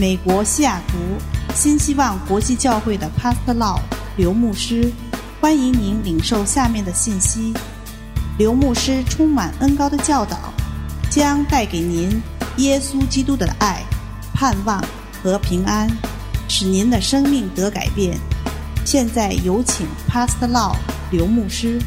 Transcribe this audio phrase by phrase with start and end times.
[0.00, 0.96] 美国西雅图
[1.54, 3.78] 新希望国际教会的 Pastor Law
[4.16, 4.90] 刘牧师，
[5.42, 7.52] 欢迎您领受下面的信息。
[8.38, 10.54] 刘牧师充满恩高的教导，
[11.10, 12.18] 将带给您
[12.56, 13.82] 耶稣基督的爱、
[14.32, 14.82] 盼望
[15.22, 15.86] 和平安，
[16.48, 18.18] 使您的生命得改变。
[18.86, 20.76] 现在有请 Pastor Law
[21.10, 21.78] 刘牧师。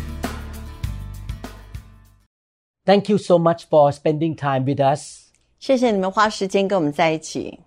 [2.86, 5.24] Thank you so much for spending time with us.
[5.58, 7.60] 谢谢你们花时间跟我们在一起。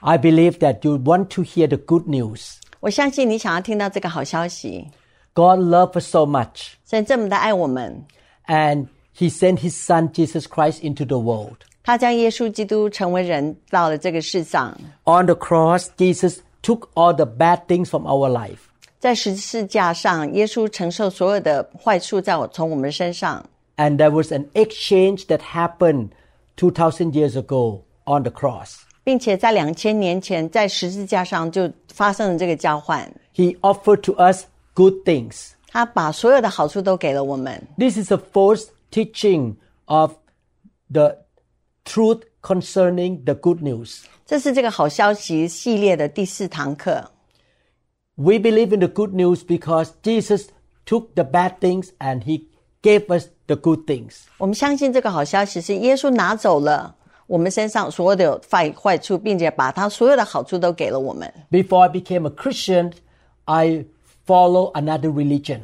[0.00, 2.56] I believe that you want to hear the good news.
[2.80, 4.88] 我相信你想要听到这个好消息。
[5.32, 8.04] God loved us so much, 神这么的爱我们，
[8.46, 11.56] and He sent His Son Jesus Christ into the world.
[11.82, 18.58] 他将耶稣基督成为人到了这个世上， On the cross, Jesus took all the bad things from our life.
[18.98, 23.44] 在十字架上，耶稣承受所有的坏处，在我从我们身上。
[23.76, 26.10] And there was an exchange that happened
[26.56, 28.76] 2,000 years ago on the cross.
[29.02, 33.10] 并且在两千年前，在十字架上就发生了这个交换。
[33.34, 34.44] He offered to us
[34.74, 35.50] good things.
[35.66, 37.62] 他把所有的好处都给了我们。
[37.76, 40.12] This is the first teaching of
[40.90, 41.18] the
[41.84, 44.02] truth concerning the good news.
[44.24, 47.10] 这是这个好消息系列的第四堂课。
[48.14, 50.46] We believe in the good news because Jesus
[50.86, 52.46] took the bad things and he
[52.80, 54.20] gave us the good things.
[54.38, 56.94] 我们相信这个好消息是耶稣拿走了
[57.28, 61.32] 我们身上所有的坏坏处，并且把他所有的好处都给了我们。
[61.50, 62.92] Before I became a Christian,
[63.44, 63.86] I
[64.26, 65.60] follow another religion.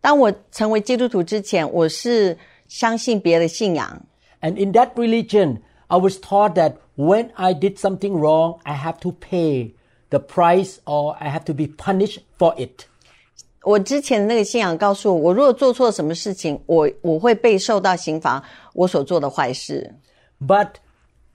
[0.00, 2.36] 当我成为基督徒之前，我是
[2.68, 4.02] 相信别的信仰。
[4.40, 8.98] And in that religion, I was taught that when I did something wrong, I have
[9.00, 9.72] to pay
[10.10, 12.86] the price or I have to be punished for it.
[13.62, 18.42] 我之前的那个信仰告诉我，我如果做错什么事情，我我会被受到刑罚，
[18.74, 19.94] 我所做的坏事。
[20.44, 20.70] But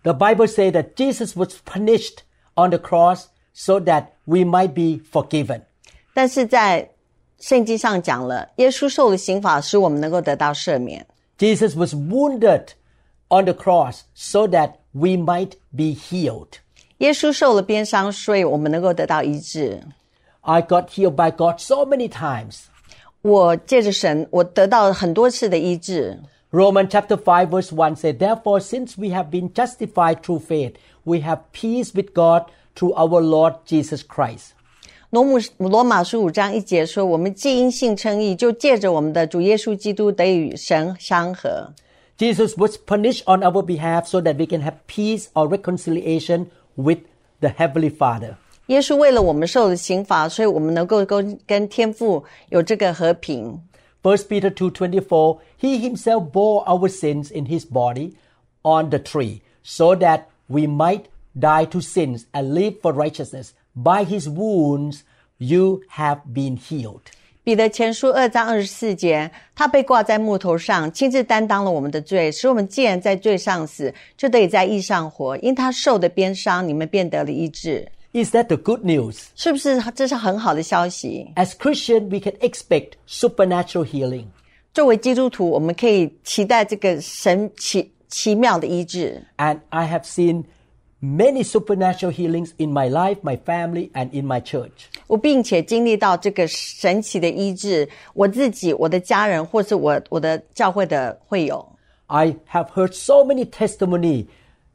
[0.03, 2.23] the Bible says that Jesus was punished
[2.55, 5.61] on the cross so that we might be forgiven.
[6.13, 6.89] 但是在
[7.39, 11.05] 圣经上讲了，耶稣受了刑罚，使我们能够得到赦免。
[11.37, 12.69] Jesus was wounded
[13.29, 16.59] on the cross so that we might be healed.
[16.97, 19.83] 耶稣受了鞭伤，所以我们能够得到医治。
[20.41, 22.61] I got healed by God so many times.
[23.21, 26.19] 我借着神，我得到很多次的医治。
[26.51, 31.19] Romans chapter 5 verse 1 says, Therefore, since we have been justified through faith, we
[31.21, 32.45] have peace with God
[32.75, 34.53] through our Lord Jesus Christ.
[35.09, 41.73] 罗姆罗马书五章一节说：“我们既因信称义，就借着我们的主耶稣基督得与神相合。
[42.17, 46.99] Jesus was punished on our behalf so that we can have peace or reconciliation with
[47.39, 48.35] the Heavenly Father.
[48.67, 53.61] 耶稣为了我们受了刑罚，所以我们能够跟跟天父有这个和平。
[54.01, 58.13] 1 Peter 2:24 He himself bore our sins in his body
[58.63, 61.05] on the tree so that we might
[61.37, 65.01] die to sins and live for righteousness by his wounds
[65.37, 67.01] you have been healed
[67.43, 75.37] 彼得前书二章二十四节，他被挂在木头上，亲自担当了我们的罪，使我们既然在罪上死，就得以在义上活。
[75.37, 77.89] 因他受的鞭伤，你们便得了医治。
[78.13, 79.25] Is that the good news?
[79.35, 79.79] 是不是？
[79.93, 81.31] 这是很好的消息。
[81.35, 84.25] As Christian we can expect supernatural healing
[84.73, 89.23] 作为基督徒，我们可以期待这个神奇奇妙的医治。
[89.37, 90.45] and I have seen
[91.01, 94.87] many supernatural healings in my life, my family and in my church.
[95.07, 101.67] 我并且经历到这个神奇的医治，我自己、我的家人，或是我我的教会的会友。
[102.07, 104.27] I have heard so many testimony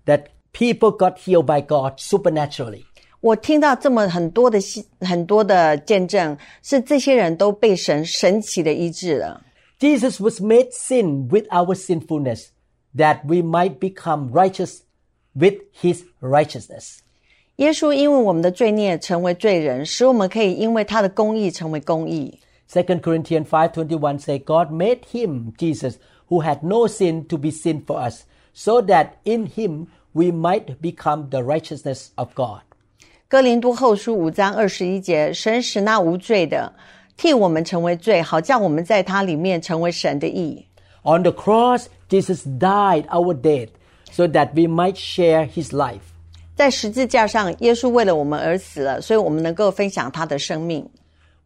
[0.04, 2.84] that people got healed by God supernaturally.
[3.20, 9.42] 我听到这么很多的信很多的见证，是这些人都被神神奇的医治了。
[9.78, 12.46] Jesus was made sin with our sinfulness
[12.96, 14.80] that we might become righteous
[15.34, 16.98] with his righteousness.
[17.56, 22.40] 耶稣因为我们的罪孽成为罪人，使我们可以因为他的公义成为公义。
[22.72, 25.96] 2 Corinthians 5:21 say God made him Jesus
[26.28, 28.22] who had no sin to be sin for us
[28.52, 32.62] so that in him we might become the righteousness of God.
[33.28, 36.72] 哥林多后书五章二十一节，神使那无罪的
[37.16, 40.66] 替我们成为罪，好叫我们在他里面成为神的义。
[41.02, 43.68] On the cross Jesus died our death
[44.10, 46.00] so that we might share his life.
[46.54, 50.86] 在十字架上，耶稣为了我们而死了，所以我们能够分享他的生命。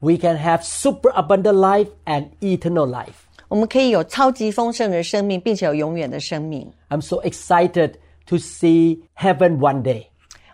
[0.01, 3.15] We can have super abundant life and eternal life.
[3.49, 6.69] 我们可以有超级丰盛的生命，并且有永远的生命。
[6.91, 7.93] I'm so excited
[8.27, 10.07] to see heaven one day.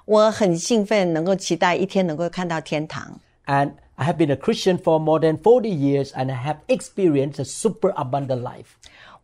[0.06, 3.20] 我很兴奋，能够期待一天能够看到天堂。
[3.46, 7.40] And I have been a Christian for more than 40 years and I have experienced
[7.40, 8.66] a super abundant life.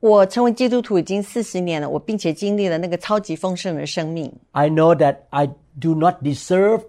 [0.00, 4.32] 我成为基督徒已经四十年了，我并且经历了那个超级丰盛的生命。
[4.52, 5.48] I know that I
[5.80, 6.82] do not deserve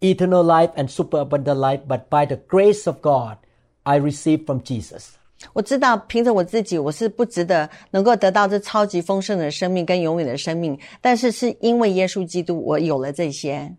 [0.00, 3.38] eternal life and superabundant life, but by the grace of God,
[3.84, 5.12] I received from Jesus.
[5.52, 13.76] 我知道凭着我自己，我是不值得能够得到这超级丰盛的生命跟永远的生命，但是是因为耶稣基督，我有了这些。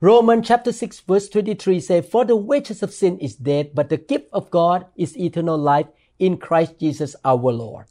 [0.00, 3.96] Romans chapter 6 verse 23 says, For the wages of sin is death, but the
[3.96, 7.86] gift of God is eternal life in Christ Jesus our Lord.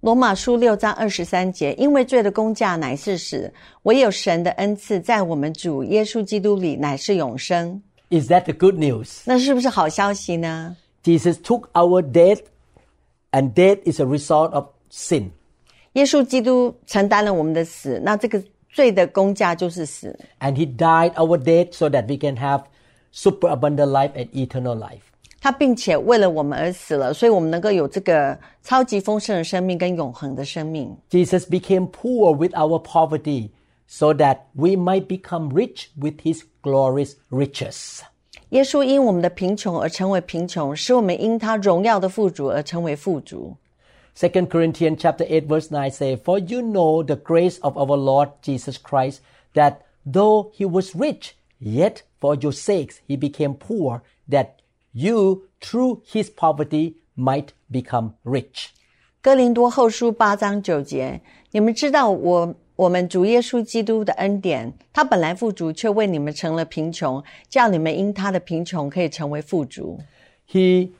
[0.00, 3.52] 罗马书六章二十三节，因为罪的工价乃是死，
[3.84, 7.80] 唯有神的恩赐在我们主耶稣基督里乃是永生。
[8.10, 9.22] Is that the good news?
[9.24, 10.76] 那是不是好消息呢？
[11.06, 12.40] Jesus took our death,
[13.32, 15.30] and death is a result of sin.
[15.94, 20.18] 耶稣基督承担了我们的死，那这个罪的工价就是死。
[20.40, 22.64] And he died our death so that we can have
[23.12, 25.00] superabundant life and eternal life.
[25.40, 30.96] 他并且为了我们而死了，所以我们能够有这个超级丰盛的生命跟永恒的生命。
[31.10, 33.50] Jesus became poor with our poverty
[33.88, 38.02] so that we might become rich with his glorious riches.
[38.50, 43.56] 耶稣因我们的贫穷而成为贫穷，使我们因他荣耀的富足而成为富足。
[44.16, 48.30] 2 Corinthians chapter 8 verse 9 say, For you know the grace of our Lord
[48.42, 49.20] Jesus Christ,
[49.54, 54.56] that though he was rich, yet for your sakes he became poor, that
[54.92, 58.68] you through his poverty might become rich.
[59.22, 61.22] 哥林多后书八章九节，
[61.52, 69.98] 你们知道我 我们主耶稣基督的恩典，他本来富足，却为你们成了贫穷，叫你们因他的贫穷可以成为富足。
[70.50, 70.90] He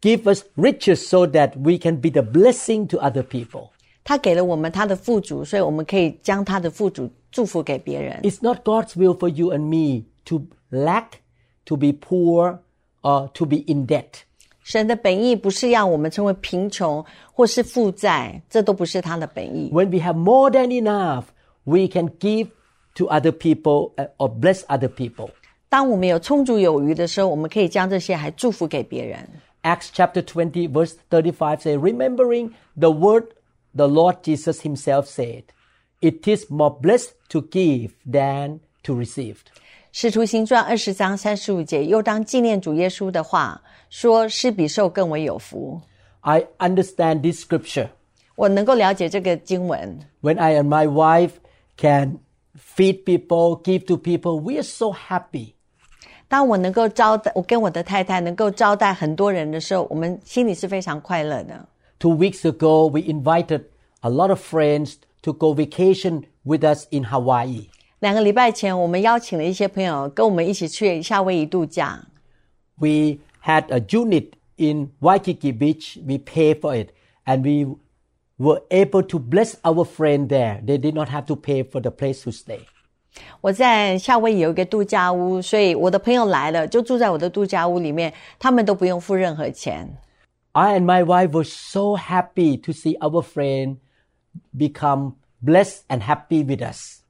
[0.00, 3.68] give us riches so that we can be the blessing to other people.
[4.02, 8.20] 他给了我们他的富足，所以我们可以将他的富足祝福给别人。
[8.22, 11.20] It's not God's will for you and me to lack,
[11.66, 12.60] to be poor,
[13.02, 14.24] or to be in debt.
[14.64, 19.70] 神的本意不是要我们成为贫穷或是负债，这都不是他的本意。
[19.72, 21.24] When we have more than enough,
[21.64, 22.48] we can give
[22.94, 25.30] to other people uh, or bless other people.
[25.68, 29.28] 当我们有充足有余的时候，我们可以将这些还祝福给别人。
[29.62, 33.24] Acts chapter 20 verse 35 say, remembering the word
[33.74, 35.44] the Lord Jesus himself said,
[36.00, 39.36] it is more blessed to give than to receive.
[39.97, 45.79] 使徒行传二十章三十五节，又当纪念主耶稣的话，说施比受更为有福。
[46.19, 47.87] I understand this scripture
[48.35, 49.97] 我能够了解这个经文。
[50.21, 51.35] when I and my wife
[51.77, 52.19] can
[52.57, 55.53] feed people, give to people, we are so happy.
[56.27, 61.65] 当我能够招待，我跟我的太太能够招待很多人的时候，我们心里是非常快乐的。
[61.99, 63.63] Two weeks ago, we invited
[64.01, 67.69] a lot of friends to go vacation with us in Hawaii.
[68.04, 72.06] 两个礼拜前，我们邀请了一些朋友跟我们一起去夏威夷度假。
[72.76, 75.98] We had a unit in Waikiki Beach.
[76.02, 76.90] We paid for it
[77.26, 77.76] and we
[78.38, 80.62] were able to bless our friend there.
[80.64, 82.60] They did not have to pay for the place to stay.
[83.40, 89.98] 我在夏威夷有一个度假屋，所以我的朋友来了就住在我的度假屋里面，他们都不用付任何钱。
[90.52, 93.76] I and my wife were so happy to see our friend
[94.56, 97.00] become blessed and happy with us.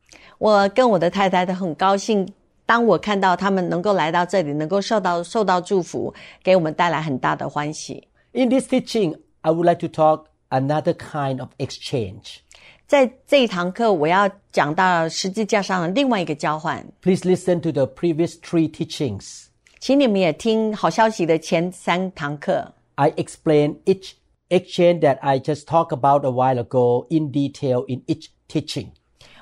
[0.45, 2.29] 我跟我的太太都很高兴，
[2.67, 8.09] 当我看到他们能够来到这里，能够受到受到祝福，给我们带来很大的欢喜。
[8.33, 12.39] In this teaching, I would like to talk another kind of exchange.
[12.87, 19.45] 在这一堂课，我要讲到十字架上的另外一个交换， Please listen to the previous three teachings.
[19.79, 22.75] 请你们也听好消息的前三堂课。
[22.97, 24.13] I explain each
[24.49, 28.89] exchange that I just talked about a while ago in detail in each teaching.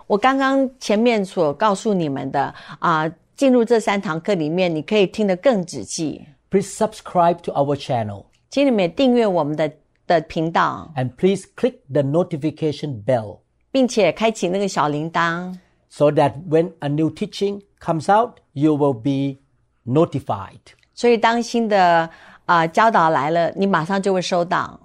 [0.06, 6.26] 我刚刚前面所告诉你们的啊，进入这三堂课里面，你可以听得更仔细。
[6.50, 9.70] Please subscribe to our channel 请你们也订阅我们的
[10.06, 15.54] 的频道， and please click the notification bell 并且开启那个小铃铛，
[15.90, 19.38] so that when a new teaching comes out, you will be
[19.84, 20.58] notified.
[20.94, 22.08] 所以当新的
[22.46, 24.80] 啊教导来了，你马上就会收到。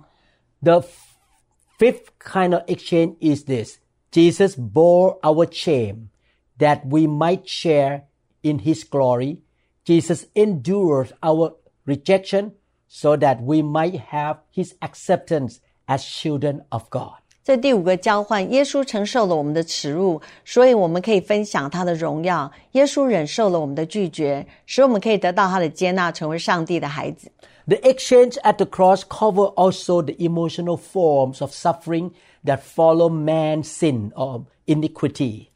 [0.62, 0.88] The f-
[1.80, 3.78] fifth kind of exchange is this.
[4.12, 6.10] Jesus bore our shame
[6.60, 8.04] that we might share
[8.42, 9.40] in his glory.
[9.86, 12.52] Jesus endured our rejection
[12.88, 17.18] so that we might have his acceptance as children of God.
[17.44, 22.50] 这第五个交换，耶稣承受了我们的耻辱，所以我们可以分享他的荣耀。
[22.72, 27.30] 耶稣忍受了我们的拒绝，使我们可以得到他的接纳，成为上帝的孩子。
[27.68, 32.12] The exchange at the cross cover also the emotional forms of suffering
[32.46, 35.48] that follow man's sin or iniquity.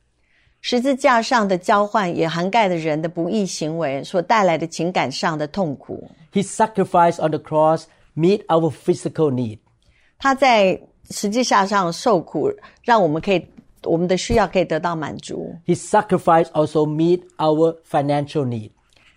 [0.61, 6.09] 十字架上的交换也涵盖了人的不义行为所带来的情感上的痛苦。
[6.33, 7.83] His sacrifice on the cross
[8.15, 9.59] meet our physical need.
[10.17, 12.51] 他在十字架上受苦，
[12.83, 13.47] 让我们可以
[13.83, 15.55] 我们的需要可以得到满足。
[15.65, 18.71] His sacrifice also meet our financial need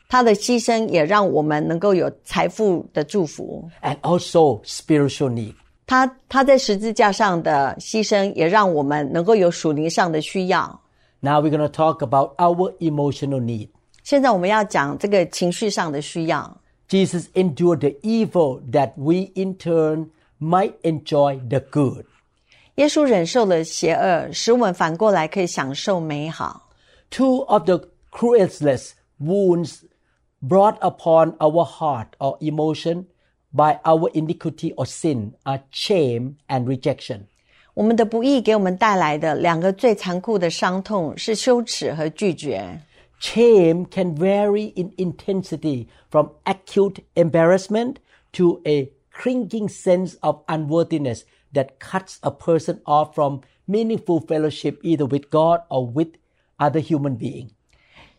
[0.08, 3.68] 他的牺牲也让我们能够有财富的祝福。
[3.82, 5.54] and also spiritual need.
[5.87, 10.81] 他他在十字架上的牺牲，也让我们能够有属灵上的需要。
[11.19, 13.69] Now we're going to talk about our emotional need.
[14.03, 16.57] 现在我们要讲这个情绪上的需要。
[16.87, 22.05] Jesus endured the evil that we in turn might enjoy the good.
[22.75, 26.69] 耶稣忍受了邪恶，使我们反过来可以享受美好。
[27.09, 29.79] Two of the cruelest wounds
[30.47, 33.05] brought upon our heart or emotion
[33.54, 37.26] by our iniquity or sin are shame and rejection.
[37.74, 42.80] 我们的不义给我们带来的两个最残酷的伤痛是羞耻和拒绝。
[43.20, 47.96] Shame can vary in intensity from acute embarrassment
[48.32, 55.06] to a cringing sense of unworthiness that cuts a person off from meaningful fellowship either
[55.06, 56.16] with God or with
[56.58, 57.50] other human being.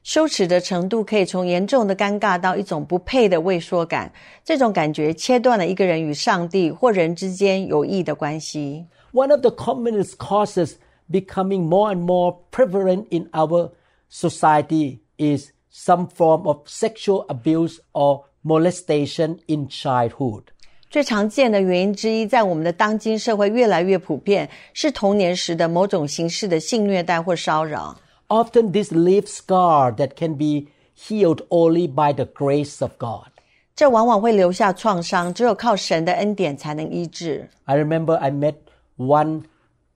[0.06, 4.12] 羞耻的程度可以从严重的尴尬到一种不配的畏缩感，
[4.44, 8.86] 这种感觉切断了一个人与上帝或人之间有益的关系。
[9.12, 10.74] One of the commonest causes
[11.10, 13.72] becoming more and more prevalent in our
[14.08, 20.44] society is some form of sexual abuse or molestation in childhood.
[20.88, 27.96] 最常见的原因之一，在我们的当今社会越来越普遍，是童年时的某种形式的性虐待或骚扰。
[28.27, 33.27] Often this leaves scar that can be healed only by the grace of God.
[33.75, 37.49] 这往往会留下创伤，只有靠神的恩典才能医治。
[37.65, 38.55] I remember I met
[38.97, 39.43] one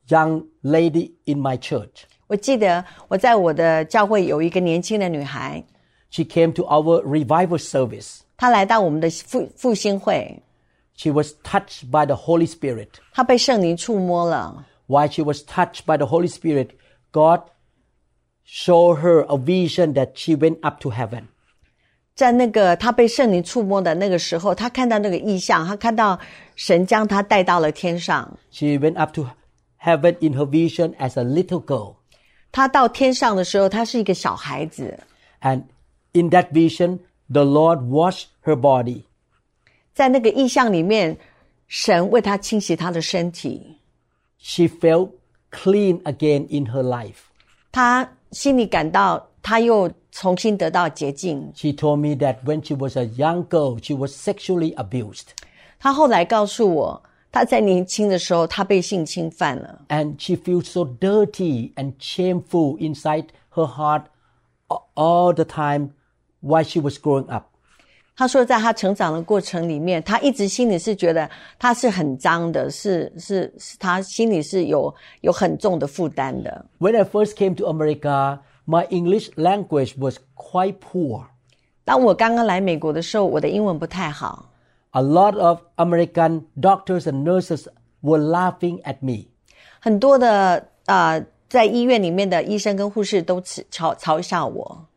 [0.08, 2.04] young lady in my church.
[2.27, 5.63] 我记得我在我的教会有一个年轻的女孩，
[6.10, 8.22] She came to our revival service.
[8.38, 10.42] 她来到我们的复复兴会，
[10.96, 12.88] She was touched by the Holy Spirit.
[13.13, 14.65] 她被圣灵触摸了。
[14.88, 16.70] While she was touched by the Holy Spirit,
[17.12, 17.42] God
[18.50, 21.24] showed her a vision that she went up to heaven.
[22.15, 26.20] 在那个她被圣灵触摸的那个时候，她看到那个意象，她看到
[26.56, 28.38] 神将她带到了天上。
[28.51, 29.27] She went up to
[29.82, 31.96] heaven in her vision as a little girl.
[32.51, 34.98] 她到天上的时候，她是一个小孩子。
[35.42, 35.63] And
[36.13, 37.00] in that vision,
[37.30, 39.04] the Lord washed her body.
[39.94, 41.18] 在那个意象里面，
[41.68, 43.80] 神为她清洗她的身体，
[44.38, 45.10] She felt
[45.51, 47.25] clean again in her life.
[47.74, 51.51] 她 心里感到她又重新得到洁净。
[51.56, 55.27] She told me that when she was a young girl, she was sexually abused.
[55.80, 59.82] 她后来告诉我，她在年轻的时候，她被性侵犯了。
[59.89, 64.04] And she feels so dirty and shameful inside her heart
[64.68, 65.89] a- all the time
[66.42, 67.46] while she was growing up.
[68.20, 76.65] 她说，在她成长的过程里面，她一直心里是觉得她是很脏的，是是是，她心里是有有很重的负担的。
[76.80, 81.25] When I first came to America, my English language was quite poor.
[81.84, 84.50] 当我刚刚来美国的时候，我的英文不太好，
[84.92, 87.65] A lot of American doctors and nurses
[88.01, 89.25] were laughing at me.
[89.82, 94.88] 很多的呃，在医院里面的医生跟护士都嘲嘲嘲笑我。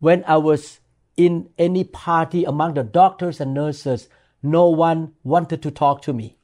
[0.00, 0.78] When I was
[1.16, 4.06] in any party among the doctors and nurses,
[4.40, 6.36] no one wanted to talk to me.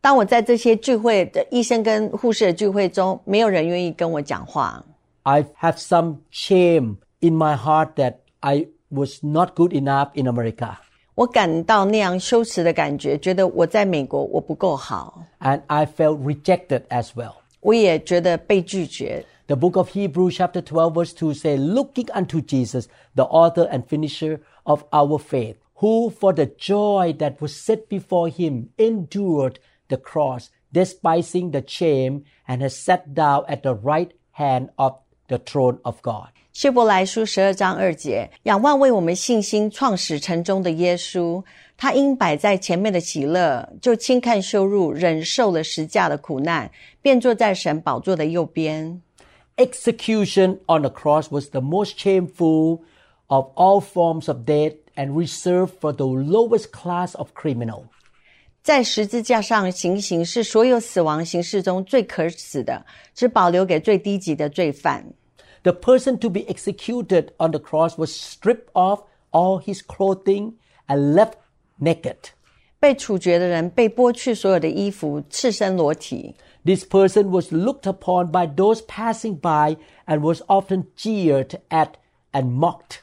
[0.00, 4.84] 当我在这些聚会的医生跟护士的聚会中，没有人愿意跟我讲话。
[5.24, 10.76] I have some shame in my heart that I was not good enough in America.
[11.16, 17.32] 我感到那样羞耻的感觉，觉得我在美国我不够好， And I felt rejected as well.
[17.60, 19.24] 我也觉得被拒绝。
[19.50, 23.86] The book of Hebrews chapter 12 verse 2 say, looking unto Jesus, the author and
[23.86, 29.58] finisher of our faith, who for the joy that was set before him endured
[29.88, 34.94] the cross, despising the shame, and has sat down at the right hand of
[35.28, 36.28] the throne of God.
[36.52, 41.44] 希伯来书十二章二节，仰望为我们信心创始成终的耶稣，
[41.76, 46.70] 他因摆在前面的喜乐，就轻看羞辱，忍受了十架的苦难，
[47.02, 49.02] 便坐在神宝座的右边。
[49.60, 52.82] Execution on the cross was the most shameful
[53.28, 57.84] of all forms of death and reserved for the lowest class of criminal.
[58.62, 65.06] 在十字架上行刑是所有死亡形式中最可耻的，只保留给最低级的罪犯。
[65.62, 70.54] The person to be executed on the cross was stripped off all his clothing
[70.86, 71.34] and left
[71.80, 72.16] naked.
[72.78, 76.34] 被处决的人被剥去所有的衣服，赤身裸体。
[76.64, 81.90] This person was looked upon by those passing by and was often jeered at
[82.32, 83.00] and mocked.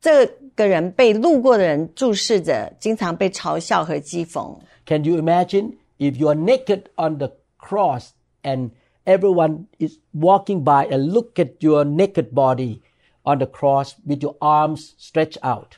[0.00, 4.58] 这个人被路过的人注视着，经常被嘲笑和讥讽。
[4.86, 8.08] Can you imagine if you are naked on the cross
[8.42, 8.70] and
[9.04, 12.80] everyone is walking by and look at your naked body
[13.22, 15.72] on the cross with your arms stretched out.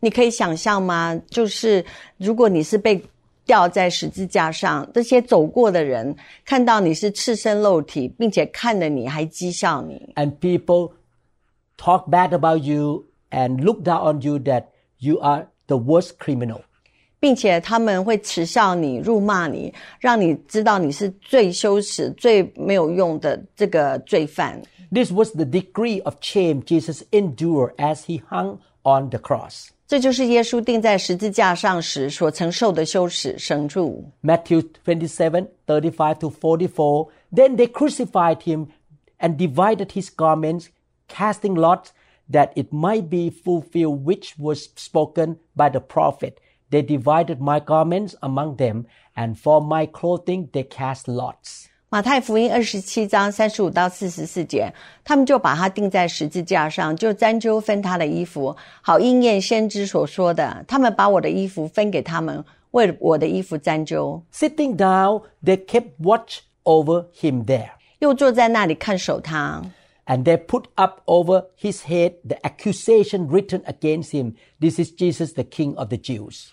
[0.00, 1.20] 你可以想象吗？
[1.28, 1.84] 就是
[2.16, 3.02] 如果你是被
[3.45, 10.93] 吊在十字架上，这些走过的人看到你是赤身露体，并且看着你还讥笑你，And people
[11.77, 14.65] talk bad about you and look down on you that
[14.99, 16.61] you are the worst criminal.
[17.19, 24.61] 并且他们会耻笑你、辱骂你，让你知道你是最羞耻、最没有用的这个罪犯。
[24.91, 29.69] This was the degree of shame Jesus endured as he hung on the cross.
[29.86, 34.04] 这就是耶稣钉在十字架上时所承受的羞耻、神辱。
[34.22, 37.08] Matthew 27, 35 to 44.
[37.34, 38.66] Then they crucified him
[39.18, 40.66] and divided his garments,
[41.08, 41.88] casting lots
[42.30, 46.34] that it might be fulfilled which was spoken by the prophet.
[46.70, 51.68] They divided my garments among them, and for my clothing they cast lots.
[51.93, 54.73] 马太福音二十七章三十五到四十四节，
[55.03, 60.65] 他们就把他钉在十字架上，就沾揪分他的衣服，好应验先知所说的。
[60.67, 67.69] 他们把我的衣服分给他们，为我的衣服沾揪，Sitting down, they kept watch over him there.
[67.99, 69.61] 又坐在那里看守他。
[70.07, 75.43] And they put up over his head the accusation written against him This is Jesus, the
[75.43, 76.47] King of the Jews.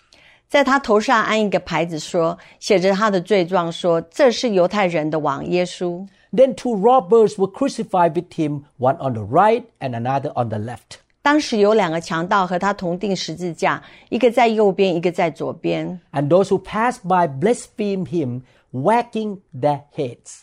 [0.50, 6.06] 在他头上安一个牌子说，写着他的罪状说，这是犹太人的王耶稣。
[6.32, 10.58] Then two robbers were crucified with him, one on the right and another on the
[10.58, 11.00] left.
[11.22, 16.00] 当时有两个强盗和他同定十字架，一个在右边，一个在左边。
[16.12, 18.42] And those who passed by blasphemed him,
[18.72, 20.42] wagging their heads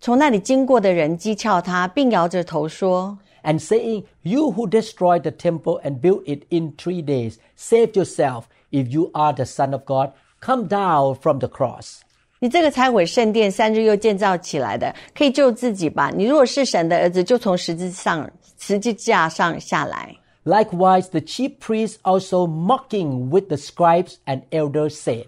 [0.00, 7.92] 从那里经过的人讥诮他，并摇着头说： and saying, You who destroyed the temple and built it in three days, save
[7.92, 8.44] yourself.
[8.70, 12.00] If you are the Son of God, come down from the cross.
[12.40, 16.10] 你这个拆毁圣殿三日又建造起来的，可以救自己吧？
[16.14, 20.14] 你如果是神的儿子，就从十字上十字架上下来。
[20.44, 25.26] Likewise, the chief priests also mocking with the scribes and elders said,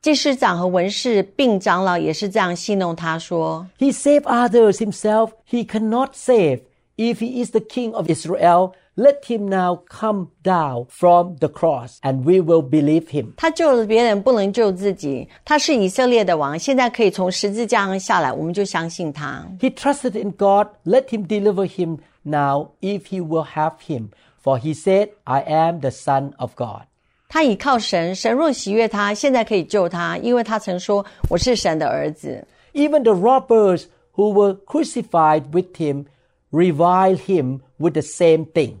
[0.00, 6.60] 祭司长和文士并长老也是这样戏弄他说： He saved others himself, he cannot save.
[6.96, 11.98] If he is the king of Israel, let him now come down from the cross,
[12.02, 13.32] and we will believe him.
[13.36, 15.28] 他救了别人，不能救自己。
[15.44, 19.46] 他是以色列的王，现在可以从十字架上下来，我们就相信他。
[19.60, 24.08] He trusted in God, let him deliver him now if he will have him.
[24.42, 26.82] For he said, I am the Son of God.
[27.28, 32.46] 他倚靠神，神若喜悦他，现在可以救他，因为他曾说我是神的儿子。
[32.72, 36.06] Even the robbers who were crucified with him
[36.52, 38.76] reviled him with the same thing.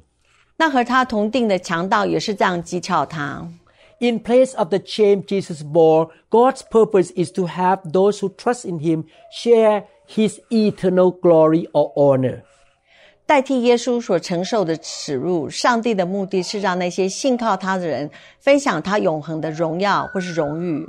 [0.56, 3.48] 那和他同定的强盗也是这样讥诮他。
[4.00, 8.64] In place of the shame Jesus bore, God's purpose is to have those who trust
[8.64, 12.42] in him share his eternal glory or honor.
[13.26, 20.88] 代替耶稣所承受的耻辱，上帝的目的是让那些信靠他的人分享他永恒的荣耀或是荣誉。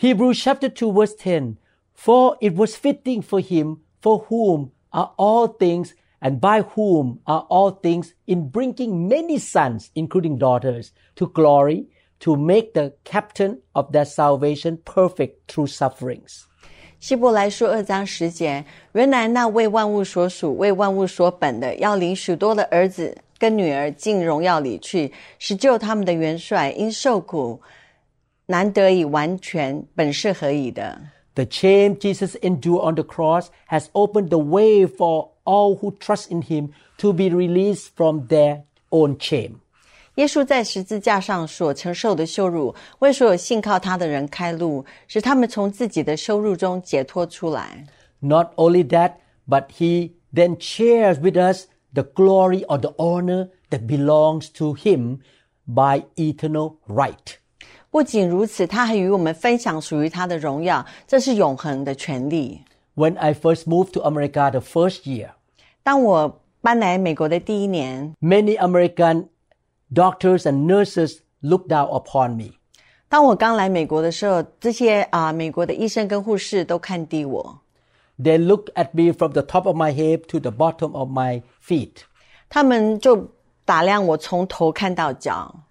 [0.00, 1.56] Hebrews chapter 2 verse 10
[1.94, 7.44] For it was fitting for him for whom are all things and by whom are
[7.48, 11.86] all things in bringing many sons including daughters to glory
[12.20, 16.44] to make the captain of their salvation perfect through sufferings.
[17.00, 27.60] 希伯来书二章十节，原来那为万物所属、为万物所本的，要领许多的儿子跟女儿进荣耀里去，使救他们的元帅因受苦
[28.46, 31.00] 难得以完全，本是何以的。
[31.36, 36.30] The shame Jesus endured on the cross has opened the way for all who trust
[36.30, 39.60] in him to be released from their own shame.
[40.16, 47.86] 耶稣在十字架上所承受的羞辱，为所有信靠他的人开路，使他们从自己的羞辱中解脱出来。
[48.20, 49.14] Not only that,
[49.48, 51.64] but he then shares with us
[51.94, 55.20] the glory or the honor that belongs to him
[55.66, 57.38] by eternal right.
[57.90, 62.62] 不仅如此，他还与我们分享属于他的荣耀，这是永恒的权利。
[62.94, 65.30] When I first moved to America the first year,
[65.82, 69.28] 当我搬来美国的第一年， many American
[69.92, 72.54] doctors and nurses looked down upon me.
[73.08, 77.60] 当我刚来美国的时候，这些啊、美国的医生跟护士都看低我，
[78.18, 81.42] They looked at me from the top of my head to the bottom of my
[81.62, 82.04] feet.
[82.48, 83.32] 他们就
[83.64, 85.64] 打量我从头看到脚。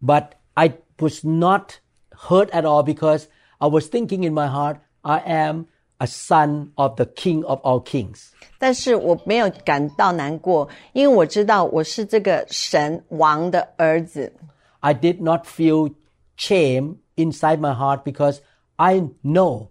[0.00, 1.80] But I was not
[2.12, 5.66] hurt at all because I was thinking in my heart, I am
[5.98, 8.30] a son of the King of all kings.
[8.58, 14.32] 但是我没有感到难过，因为我知道我是这个神王的儿子。
[14.80, 15.94] I did not feel
[16.36, 18.40] shame inside my heart because
[18.76, 19.68] I know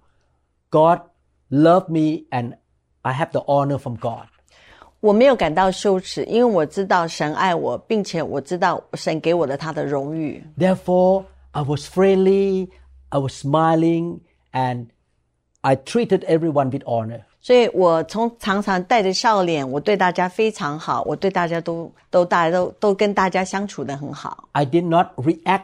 [0.70, 1.02] God
[1.50, 2.58] love me and
[3.02, 4.28] I have the honor from God.
[5.04, 10.44] 我没有感到羞耻，因为我知道神爱我，并且我知道神给我的他的荣誉。
[10.58, 12.70] Therefore, I was friendly,
[13.10, 14.20] I was smiling,
[14.52, 14.88] and
[15.62, 17.22] I treated everyone with honor.
[17.42, 24.50] 所以我从常常带着笑脸，我对大家非常好，我对大家都都大家都都跟大家相处的很好。
[24.52, 25.63] I did not react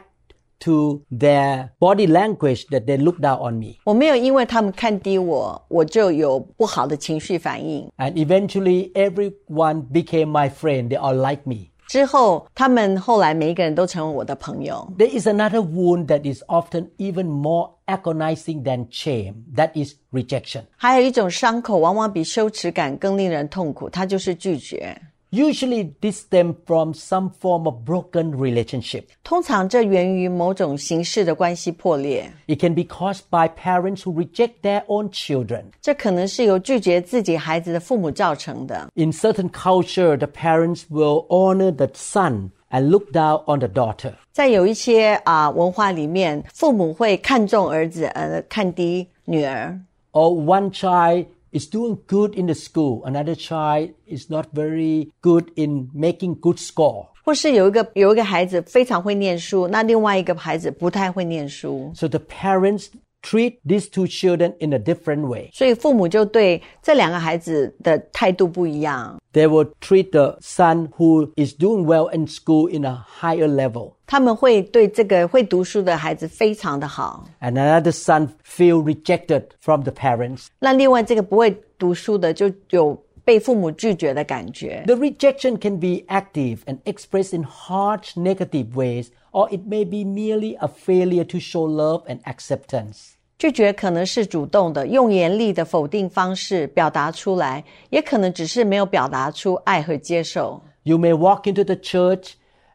[0.60, 3.76] to their body language that they looked down on me.
[3.84, 7.90] 我没有因为他们看低我，我就有不好的情绪反应。
[7.98, 10.88] And eventually, everyone became my friend.
[10.88, 11.68] They all like me.
[11.88, 14.92] 之后，他们后来每一个人都成为我的朋友。
[14.98, 19.34] There is another wound that is often even more agonizing than shame.
[19.54, 20.62] That is rejection.
[20.76, 25.00] 还有一种伤口，往往比羞耻感更令人痛苦，它就是拒绝。
[25.30, 29.06] Usually, this stems from some form of broken relationship.
[29.24, 35.64] 通常这源于某种形式的关系破裂， It can be caused by parents who reject their own children.
[35.82, 38.88] 这可能是由拒绝自己孩子的父母造成的。
[38.94, 44.12] In certain culture, the parents will honor the son and look down on the daughter.
[44.32, 49.78] 在有一些啊、文化里面，父母会看重儿子，而看低女儿。
[50.12, 55.50] Or one child is doing good in the school, another child is not very good
[55.56, 57.08] in making good score.
[57.24, 62.86] 或是有一个有一个孩子非常会念书，那另外一个孩子不太会念书， So the parents
[63.22, 65.50] treat these two children in a different way.
[65.52, 69.19] 所以父母就对这两个孩子的态度不一样。
[69.32, 73.92] They will treat the son who is doing well in school in a higher level.
[74.06, 80.46] 他们会对这个会读书的孩子非常的好， And another son feel rejected from the parents.
[80.60, 84.84] 那另外这个不会读书的就有被父母拒绝的感觉。
[84.86, 90.04] The rejection can be active and expressed in harsh negative ways, or it may be
[90.08, 93.16] merely a failure to show love and acceptance.
[93.40, 100.62] 拒绝可能是主动的，用严厉的否定方式表达出来，也可能只是没有表达出爱和接受。
[100.84, 102.32] You may walk into the church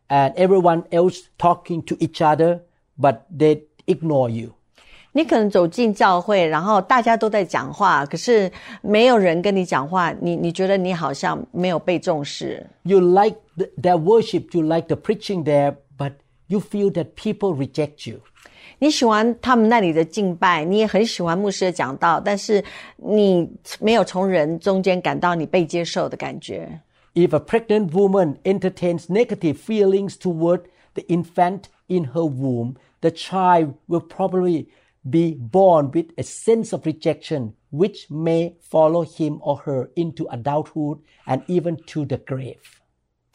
[0.07, 2.59] and everyone else talking to each other,
[2.99, 4.51] but they ignore you.
[5.13, 8.51] 你可能走进教会，然后大家都在讲话，可是
[8.81, 12.65] 没有人跟你讲话，你你觉得你好像没有被重视。
[12.83, 16.13] You like the, their worship, you like the preaching there, but
[16.47, 18.19] you feel that people reject you.
[18.79, 22.63] 你喜欢他们那里的敬拜，你也很喜欢牧师的讲道，但是
[22.97, 23.47] 你
[23.79, 26.81] 没有从人中间感到你被接受的感觉。
[27.13, 30.61] If a pregnant woman entertains negative feelings toward
[30.93, 34.67] the infant in her womb, the child will probably
[35.03, 40.99] be born with a sense of rejection, which may follow him or her into adulthood
[41.25, 42.74] and even to the grave.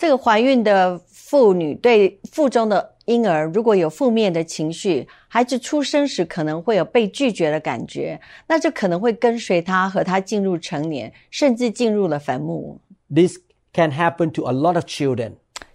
[0.00, 12.78] 这个怀孕的妇女对腹中的婴儿如果有负面的情绪，孩子出生时可能会有被拒绝的感觉，那这可能会跟随他和他进入成年，甚至进入了坟墓。
[13.08, 13.38] This
[13.72, 15.32] can happen to a lot of children.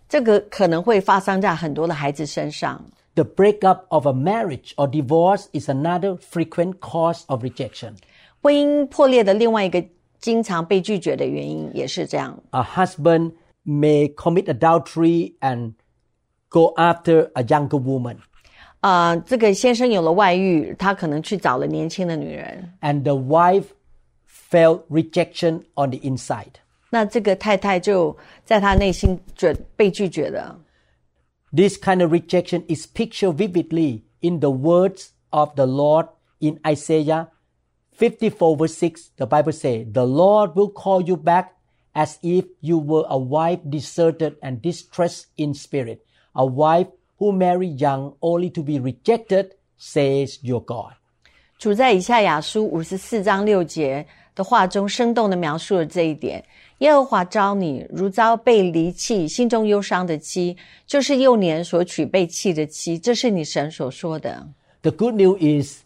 [0.08, 2.84] 这个可能会发生在很多的孩子身上。
[3.16, 7.96] The breakup of a marriage or divorce is another frequent cause of rejection.
[8.42, 9.84] 婚姻破裂的另外一个
[10.20, 12.38] 经常被拒绝的原因也是这样。
[12.52, 13.32] A husband
[13.66, 15.74] may commit adultery and
[16.50, 18.18] go after a younger woman.
[18.82, 23.66] 啊、这个先生有了外遇，他可能去找了年轻的女人， and the wife
[24.50, 26.54] felt rejection on the inside.
[26.90, 30.60] 那这个太太就在他内心觉被拒绝了。
[31.54, 36.08] This kind of rejection is pictured vividly in the words of the Lord
[36.40, 37.28] in Isaiah
[37.92, 39.12] 54 verse 6.
[39.18, 41.50] The Bible says, The Lord will call you back
[41.96, 46.00] as if you were a wife deserted and distressed in spirit,
[46.34, 50.94] a wife who married young only to be rejected, says your God.
[51.58, 56.44] 主在以赛亚书五十四章六节的话中，生动的描述了这一点。
[56.80, 62.98] 耶和华招你，如遭被离弃、心中忧伤的妻，就是幼年所娶被弃的妻。
[62.98, 64.48] 这是你神所说的。
[64.82, 65.84] The good news is,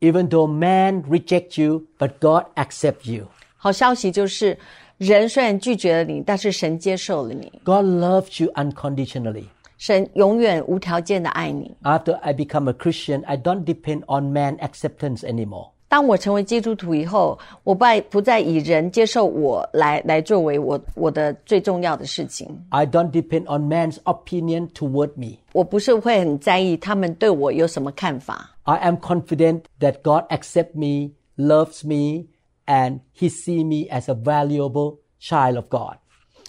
[0.00, 3.28] even though man rejects you, but God accepts you.
[3.56, 4.58] 好消息就是，
[5.00, 7.52] 人虽然拒绝了你，但是神接受了你。
[7.64, 9.44] God loves you unconditionally.
[9.78, 11.70] 神永远无条件的爱你。
[11.82, 15.68] After I become a Christian, I don't depend on man acceptance anymore.
[15.88, 22.48] 当我成为基督徒以后，我不不再以人接受我来来作为我我的最重要的事情。
[22.70, 25.36] I don't depend on man's opinion toward me.
[25.52, 28.50] 我不是会很在意他们对我有什么看法。
[28.64, 32.26] I am confident that God accepts me, loves me,
[32.66, 35.98] and he see me as a valuable child of God.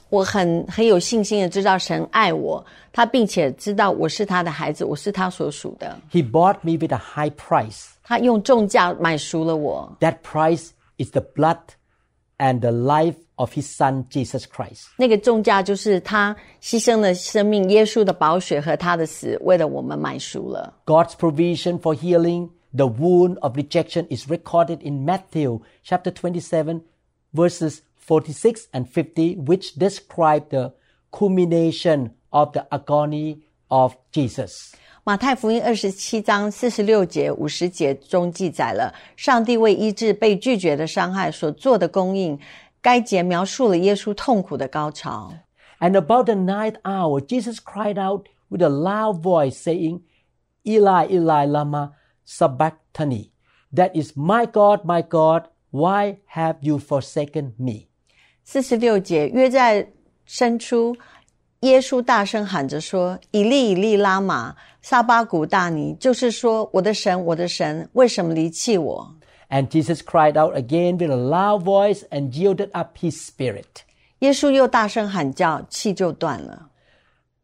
[0.10, 6.00] 我很很有信心的知道神爱我，他并且知道我是他的孩子，我是他所属的。
[6.12, 7.88] He bought me with a high price.
[8.04, 11.60] 他用重价买赎了我， That price is the blood
[12.38, 14.86] and the life of his son Jesus Christ.
[14.98, 20.74] 那个重价就是他牺牲了生命，耶稣的宝血和他的死，为了我们买赎了。
[20.86, 26.84] God's provision for healing the wound of rejection is recorded in Matthew chapter 27
[27.34, 30.74] verses 46 and 50 which describe the
[31.12, 34.74] culmination of the agony of Jesus.
[35.04, 42.38] 马太福音二十七章四十六节、五十节中记载了上帝为医治被拒绝的伤害所做的供应。
[42.82, 45.34] 该节描述了耶稣痛苦的高潮。
[45.80, 50.02] And about the ninth hour, Jesus cried out with a loud voice, saying,
[50.66, 51.92] Eli, Eli, lama
[52.26, 53.32] sabachthani.
[53.74, 57.88] That is, my God, my God, why have you forsaken me?
[58.44, 59.92] 四十六节约在
[60.26, 60.96] 生出，
[61.62, 69.16] 耶稣大声喊着说：“以利以利拉玛撒巴古大尼，就是说，我的神，我的神，为什么离弃我？”
[69.50, 73.84] And Jesus cried out again with a loud voice and yielded up his spirit.
[74.20, 76.70] 耶稣又大声喊叫，气就断了。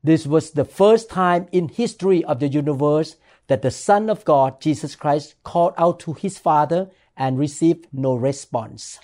[0.04, 3.14] This was the first time in history of the universe
[3.48, 8.16] that the Son of God, Jesus Christ, called out to his Father and received no
[8.16, 8.96] response.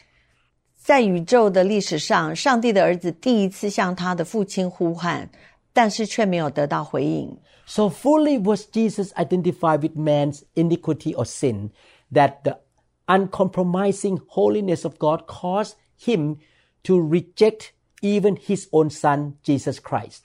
[0.75, 5.29] 在宇宙的历史上，上帝的儿子第一次向他的父亲呼喊，
[5.73, 7.37] 但是却没有得到回应。
[7.67, 11.69] So fully was Jesus identified with man's iniquity or sin
[12.11, 12.59] that the
[13.05, 16.37] uncompromising holiness of God caused him
[16.83, 20.21] to reject even his own son, Jesus Christ.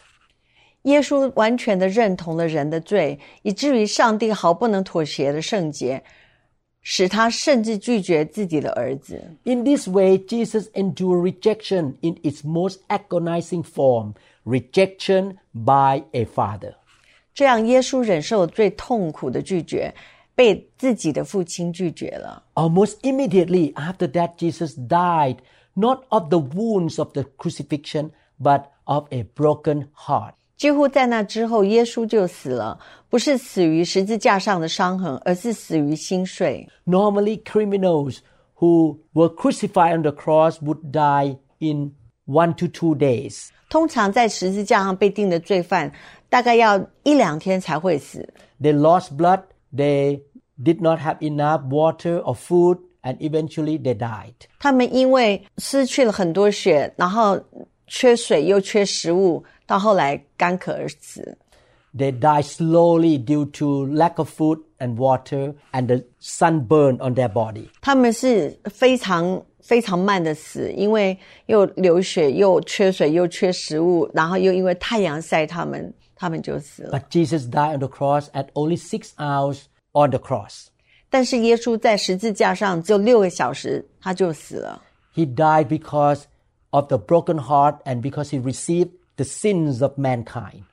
[0.83, 6.03] 耶稣完全的认同了人的罪，以至于上帝毫不能妥协的圣洁，
[6.83, 9.23] 使他甚至拒绝自己的儿子。
[9.45, 14.13] In this way, Jesus endured rejection in its most agonizing form
[14.45, 16.75] rejection by a father.
[17.33, 19.95] 这样，耶稣忍受最痛苦的拒绝，
[20.35, 22.45] 被自己的父亲拒绝了。
[22.55, 25.39] Almost immediately after that, Jesus died
[25.73, 30.35] not of the wounds of the crucifixion, but of a broken heart.
[30.59, 36.69] 几乎在那之后，耶稣就死了，不是死于十字架上的伤痕，而是死于心碎。
[36.87, 38.19] Normally, criminals
[38.57, 41.93] who were crucified on the cross would die in
[42.27, 43.49] one to two days.
[43.69, 45.93] 通常在十字架上被定的罪犯，
[46.29, 48.33] 大概要一两天才会死。
[48.61, 49.43] They lost blood,
[49.75, 50.23] they
[50.57, 54.35] did not have enough water or food, and eventually they died.
[54.61, 57.41] 他们因为失去了很多血，然后
[57.89, 61.37] 缺水又缺食物，到后来干渴而死。
[61.97, 67.29] They die slowly due to lack of food and water and the sunburn on their
[67.29, 67.69] body.
[67.81, 76.99] 他们是非常非常慢的死，因为又流血，又缺水，又缺食物，然后又因为太阳晒他们，他们就死了。
[76.99, 79.61] But Jesus died on the cross at only six hours
[79.93, 80.67] on the cross.
[81.09, 84.83] 但是耶稣在十字架上只有六个小时，他就死了。
[85.15, 86.23] He died because
[86.72, 90.64] of the broken heart and because he received the sins of mankind.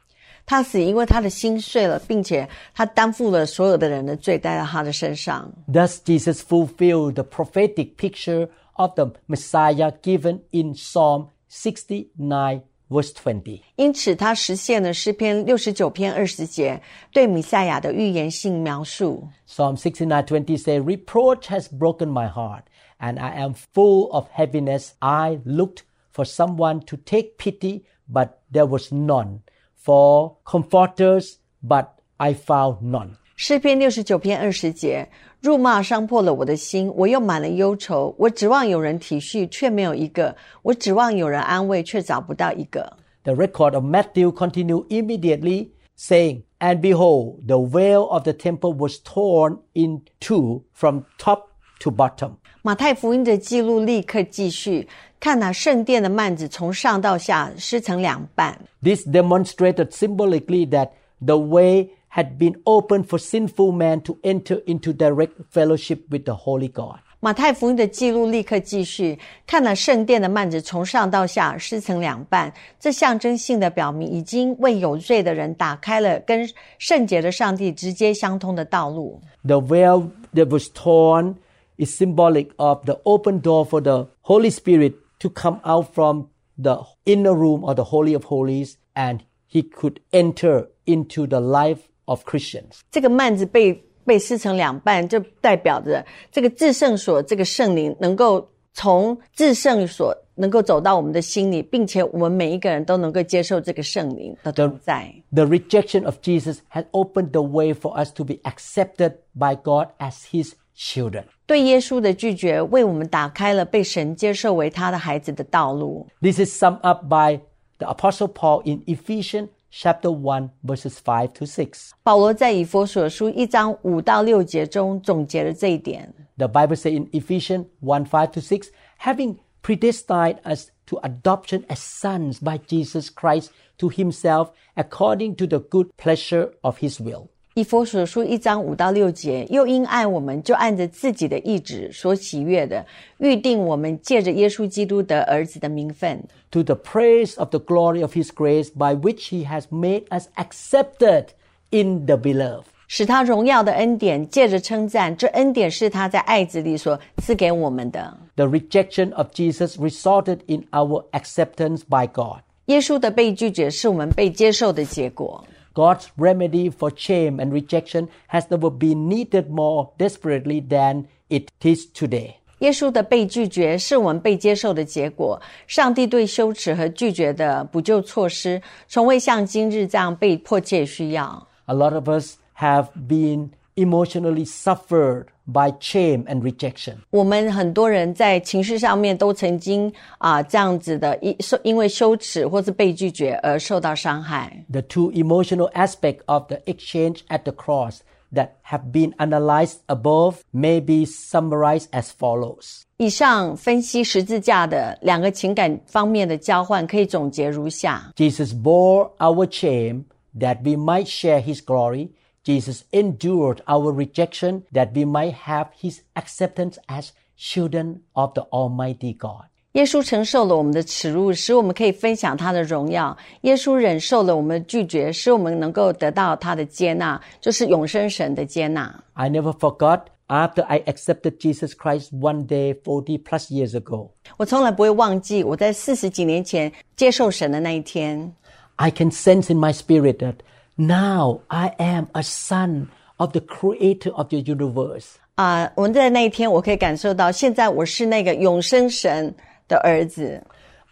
[0.45, 5.53] 他死，因为他的心碎了，并且他担负了所有的人的罪，带到他的身上。
[5.67, 13.63] Thus, Jesus fulfilled the prophetic picture of the Messiah given in Psalm 69, verse 20.
[13.75, 16.81] 因此，他实现了诗篇六十九篇二十节
[17.13, 19.27] 对弥赛亚的预言性描述。
[19.49, 22.63] Psalm 69:20 says, "Reproach has broken my heart."
[23.00, 24.94] and I am full of heaviness.
[25.00, 29.40] I looked for someone to take pity, but there was none.
[29.76, 33.18] For comforters, but I found none.
[33.36, 35.10] 诗篇六十九篇二十节，
[35.42, 38.14] 辱骂伤破了我的心，我又满了忧愁。
[38.20, 42.98] 我指望有人体恤，却没有一个；我指望有人安慰，却找不到一个。
[43.24, 49.00] The record of Matthew continued immediately, saying, And behold, the veil of the temple was
[49.00, 51.50] torn in two from top
[51.80, 52.32] to bottom.
[52.62, 54.88] 马太福音的记录立刻继续，
[55.20, 58.60] 看那圣殿的幔子从上到下撕成两半。
[58.84, 60.90] This demonstrated symbolically that
[61.26, 66.34] the way had been opened for sinful man to enter into direct fellowship with the
[66.34, 67.00] Holy God.
[67.24, 76.50] 马太福音的记录立刻继续，看了圣殿的幔子从上到下撕成两半，这象征性的表明已经为有罪的人打开了跟
[76.80, 79.22] 圣洁的上帝直接相通的道路。
[79.44, 81.36] The veil that was torn
[81.78, 86.28] is symbolic of the open door for the Holy Spirit to come out from
[86.58, 91.90] the inner room or the Holy of Holies and he could enter into the life
[92.06, 92.82] of Christians.
[92.92, 93.74] 这个幔子被
[94.06, 105.14] 被撕成两半，就代表着这个至圣所这个圣灵能够从至圣所能够走到我们的心里，并且我们每一个人都能够接受这个圣灵的同在。
[105.32, 109.90] The rejection of Jesus has opened the way for us to be accepted by God
[110.00, 111.25] as his children.
[111.47, 116.07] 对耶稣的拒绝，为我们打开了被神接受为他的孩子的道路。
[116.21, 117.41] This is summed up by
[117.79, 121.91] the Apostle Paul in Ephesians chapter one verses five to six.
[122.03, 126.13] 保罗在以弗所书一章五到六节中总结了这一点。
[126.37, 128.69] The Bible says in Ephesians one five to six,
[129.01, 135.59] having predestined us to adoption as sons by Jesus Christ to Himself, according to the
[135.59, 137.29] good pleasure of His will.
[137.57, 142.85] 以弗所书一章五到六节，又因爱我们，就按着自己的意志所喜悦的，
[143.17, 151.29] 预定我们借着耶稣基督的儿子的名分，to the praise of the glory of His grace by which He has made us accepted
[151.71, 158.19] in the beloved，使他荣耀的恩典借着称赞，这恩典是他在爱子里所赐给我们的。
[158.35, 162.41] The rejection of Jesus resulted in our acceptance by God。
[162.67, 165.43] 耶稣的被拒绝是我们被接受的结果。
[165.76, 172.36] God's remedy for shame and rejection has never been needed more desperately than it is today.
[172.60, 175.42] 耶稣的被拒绝是我们被接受的结果。
[175.66, 181.48] 上帝对羞耻和拒绝的补救措施，从未像今日这样被迫切需要。
[181.66, 186.96] A lot of us have been emotionally suffered by shame and rejection.
[187.10, 194.66] 我们很多人在情绪上面都曾经啊、这样子的，因受因为羞耻或是被拒绝而受到伤害。
[194.72, 198.00] The two emotional aspects of the exchange at the cross
[198.34, 202.82] that have been analyzed above may be summarized as follows.
[202.98, 210.04] 以上分析十字架的两个情感方面的交换，可以总结如下： Jesus bore our shame
[210.38, 212.10] that we might share his glory.
[212.46, 219.16] Jesus endured our rejection that we might have his acceptance as children of the Almighty
[219.16, 219.46] God.
[219.74, 229.04] 耶稣承受了我们的耻辱，使我们可以分享他的荣耀；耶稣忍受了我们的拒绝，使我们能够得到他的接纳，就是永生神的接纳。
[229.14, 234.10] I never forgot after I accepted Jesus Christ one day 40 plus years ago.
[234.36, 238.34] 我从来不会忘记我在四十几年前接受神的那一天。
[238.76, 240.36] I can sense in my spirit that
[240.76, 245.16] now I am a son of the creator of the universe.
[245.36, 249.34] 啊、我们在那一天，我可以感受到，现在我是那个永生神
[249.68, 250.44] 的儿子。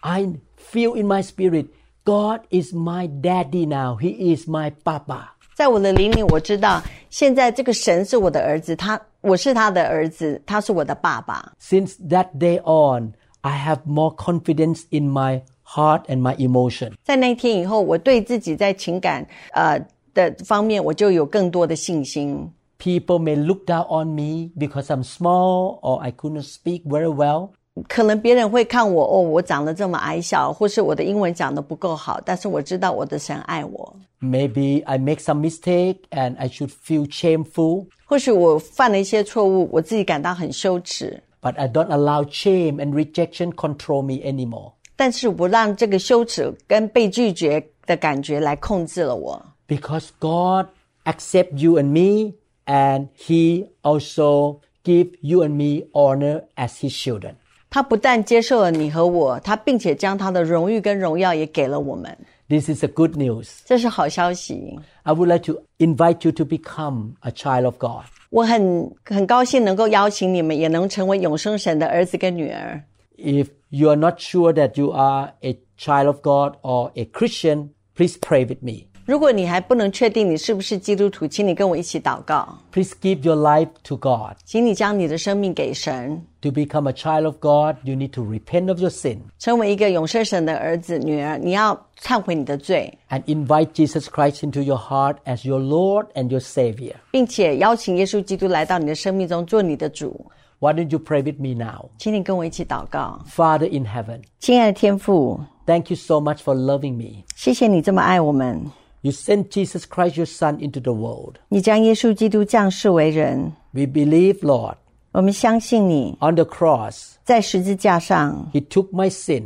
[0.02, 0.24] I
[0.72, 1.68] feel in my spirit,
[2.04, 3.98] God is my daddy now.
[4.00, 5.30] He is my papa.
[5.54, 11.52] 在我的灵里，我知道现在这个神是我的儿子，他我是他的儿子，他是我的爸爸。
[11.62, 16.92] Since that day on, I have more confidence in my heart and my emotion.
[17.04, 19.80] 在那一天以后，我对自己在情感呃
[20.14, 22.50] 的方面，我就有更多的信心。
[22.80, 27.50] People may look down on me because I'm small or I couldn't speak very well.
[27.88, 33.96] 可能别人会看我哦，我长得这么矮小，或是我的英文讲得不够好，但是我知道我的神爱我。
[34.20, 42.26] Maybe I make some mistake and I should feel shameful, 或许我犯了一些错误，我自己感到很羞耻， but I don't allow
[42.26, 44.74] shame and rejection control me anymore.
[44.96, 49.42] 但是我让这个羞耻跟被拒绝的感觉来控制了我。
[49.68, 50.68] Because God
[51.06, 52.34] accept you and me
[52.66, 57.36] and he also give you and me honor as his children.
[57.70, 63.60] 他不但接受了你和我，他并且将他的荣誉跟荣耀也给了我们， This is a good news.
[63.64, 64.80] 这是好消息。
[65.04, 68.06] I would like to invite you to become a child of God.
[68.32, 72.82] 我很很高兴能够邀请你们，也能成为永生神的儿子跟女儿。
[73.18, 77.70] If you are not sure that you are a child of God or a Christian,
[77.96, 78.86] please pray with me.
[79.06, 84.36] 如果你还不能确定你是不是基督徒，请你跟我一起祷告， Please give your life to God.
[84.46, 91.40] 请你将你的生命给神， To become a child of God, you need to repent of your sin 成为一个永生神的儿子女儿。
[91.40, 96.94] 你要忏悔你的罪， and invite Jesus Christ into your heart as your Lord and your Savior.
[97.10, 100.24] 并且邀请耶稣基督来到你的生命中做你的主。
[100.64, 101.90] Why don't you pray with me now?
[101.98, 107.24] 请你跟我一起祷告， Father in heaven, 亲爱的天父， thank you so much for loving me.
[107.36, 108.70] 谢谢你这么爱我们，
[109.02, 111.36] You sent Jesus Christ, your Son, into the world.
[111.48, 113.54] 你将耶稣基督降世为人。
[113.72, 114.76] We believe, Lord,
[115.14, 119.46] 我们相信你 on the cross, 在十字架上， He took my sin,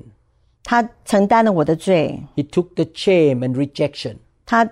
[0.63, 4.67] 他承担了我的罪， He took the shame and rejection, 他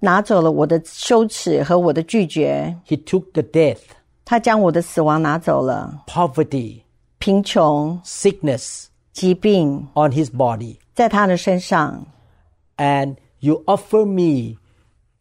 [0.00, 3.78] 拿走了我的羞耻和我的拒绝， He took the death,
[4.28, 6.80] 他将我的死亡拿走了， poverty,
[7.18, 10.78] 贫穷、 sickness 疾病 on His body.
[10.94, 12.06] 在他的身上，
[12.76, 14.58] And you offer me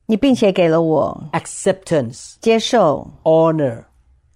[0.06, 3.86] 你并且给了我 acceptance, 接受、 honor,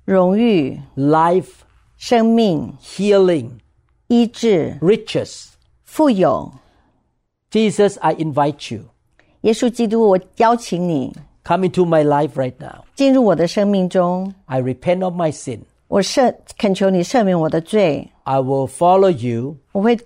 [0.05, 1.49] 荣誉、 life,
[1.97, 3.51] 生命、 healing,
[4.07, 5.47] 医治、 riches.
[5.83, 6.51] 富有。
[7.51, 8.83] Jesus, I invite you.
[9.41, 12.83] 耶稣基督，我邀请你， come into my life right now.
[12.95, 14.33] 进入我的生命中。
[14.45, 15.59] I repent of my sin.
[15.87, 19.55] 我赦恳求你赦免我的罪， I will follow you.
[19.71, 19.97] 我会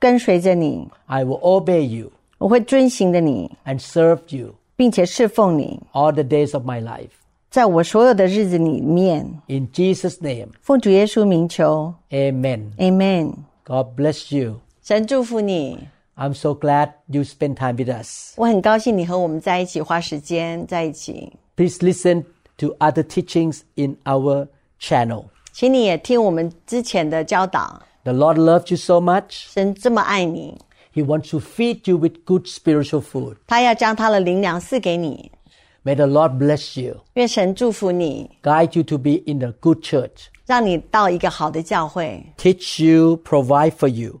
[0.00, 6.82] 跟随着你， I will obey you 我会遵行的你， and serve you 并且侍奉你， all the days of my
[6.82, 7.10] life.
[7.50, 12.72] 在我所有的日子里面， In Jesus' name, 奉主耶稣名求 amen.
[12.76, 13.32] ，Amen。
[13.64, 14.60] God bless you.
[14.82, 15.78] 神祝福你，
[16.16, 18.34] I'm so glad you spend time with us.
[18.36, 21.32] 我很高兴你和我们在一起，花时间在一起。
[21.56, 22.24] Please listen
[22.56, 24.48] to other teachings in our
[24.80, 25.26] channel.
[25.52, 27.82] 请你也听我们之前的教导。
[28.04, 29.52] The Lord loves you so much.
[29.52, 30.58] 神这么爱你，
[30.94, 33.36] He wants to feed you with good spiritual food.
[33.46, 35.30] 他要将他的灵粮赐给你。
[35.84, 42.24] May the Lord bless you, 愿神祝福你， guide you to be in a good church, 让你到一个好的教会，
[42.36, 44.20] teach you, provide for you.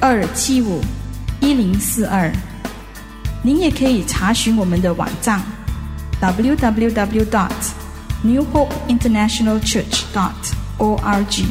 [0.00, 0.80] 二七五
[1.40, 2.30] 一零四二。
[3.42, 5.40] 您也可以查询我们的网站
[6.20, 7.50] www dot
[8.22, 10.34] new hope international church dot
[10.78, 11.44] org。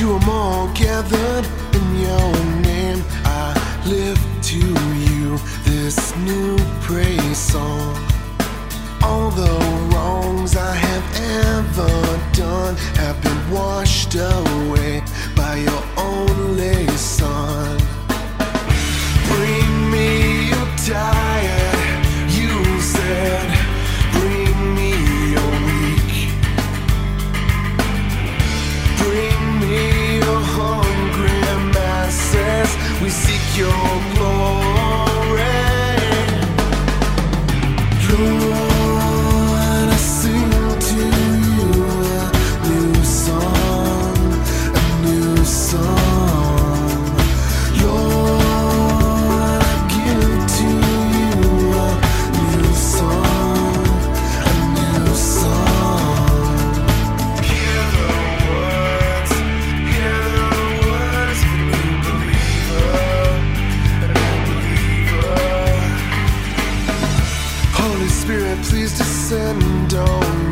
[0.00, 3.02] You are all gathered in your name.
[3.24, 3.54] I
[3.86, 8.11] lift to you this new praise song.
[9.04, 9.52] All the
[9.92, 11.06] wrongs I have
[11.48, 15.02] ever done have been washed away
[15.34, 17.78] by your only Son.
[19.28, 22.06] Bring me your tired,
[22.38, 23.46] you said.
[24.12, 24.90] Bring me
[25.34, 26.14] your weak.
[29.02, 31.40] Bring me your hungry
[31.74, 32.70] masses.
[33.02, 33.84] We seek your
[34.14, 34.81] glory.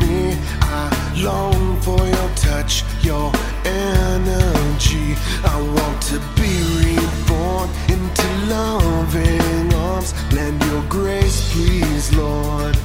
[0.01, 0.37] Me.
[0.61, 3.31] I long for your touch, your
[3.65, 5.15] energy.
[5.43, 6.51] I want to be
[6.83, 10.13] reborn into loving arms.
[10.33, 12.75] Lend your grace, please, Lord.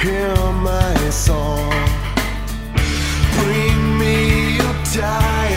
[0.00, 0.34] Hear
[0.70, 1.70] my song.
[3.38, 5.51] Bring me your tired,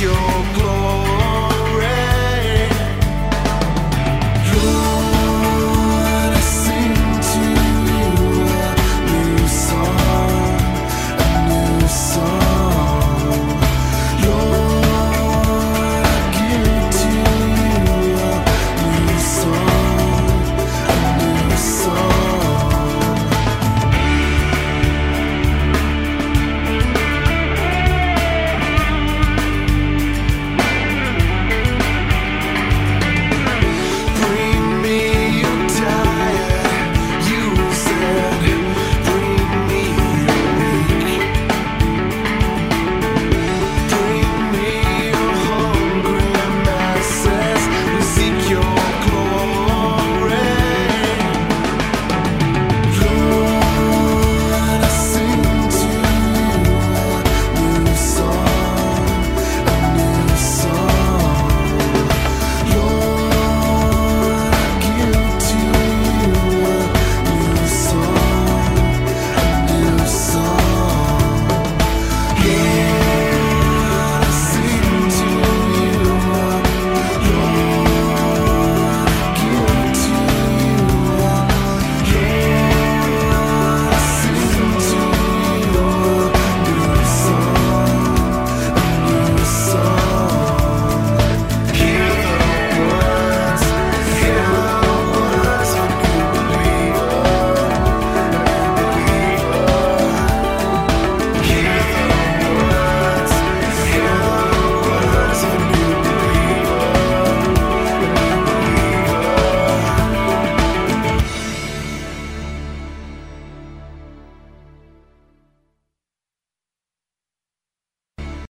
[0.00, 0.47] your